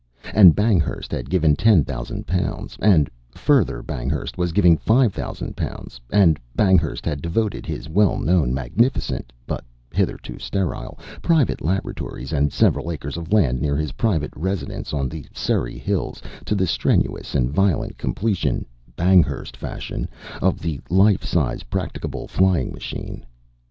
[0.33, 6.01] And Banghurst had given ten thousand pounds, and, further, Banghurst was giving five thousand pounds,
[6.11, 12.91] and Banghurst had devoted his well known, magnificent (but hitherto sterile) private laboratories and several
[12.91, 17.51] acres of land near his private residence on the Surrey hills to the strenuous and
[17.51, 18.65] violent completion
[18.97, 20.09] Banghurst fashion
[20.41, 23.23] of the life size practicable flying machine.